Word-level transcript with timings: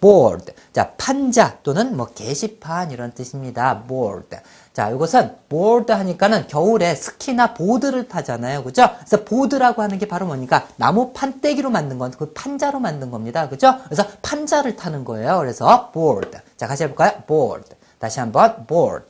board. 0.00 0.52
자, 0.72 0.92
판자 0.96 1.58
또는 1.62 1.96
뭐 1.96 2.06
게시판 2.06 2.90
이런 2.90 3.12
뜻입니다. 3.12 3.84
board. 3.86 4.36
자, 4.72 4.90
이것은 4.90 5.34
board 5.48 5.92
하니까는 5.92 6.46
겨울에 6.48 6.94
스키나 6.94 7.54
보드를 7.54 8.08
타잖아요. 8.08 8.62
그죠? 8.64 8.88
그래서 8.98 9.24
보드라고 9.24 9.82
하는 9.82 9.98
게 9.98 10.06
바로 10.06 10.26
뭐니까 10.26 10.66
나무 10.76 11.12
판때기로 11.12 11.70
만든 11.70 11.98
건 11.98 12.08
그 12.18 12.32
판자로 12.32 12.80
만든 12.80 13.10
겁니다. 13.10 13.48
그죠? 13.48 13.76
그래서 13.84 14.04
판자를 14.22 14.76
타는 14.76 15.04
거예요. 15.04 15.38
그래서 15.38 15.90
board. 15.92 16.38
자, 16.56 16.66
같이 16.66 16.84
해볼까요? 16.84 17.22
board. 17.26 17.68
다시 17.98 18.20
한번 18.20 18.66
board. 18.66 19.06